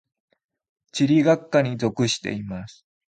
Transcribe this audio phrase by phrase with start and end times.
[0.93, 2.87] 地理学科に属しています。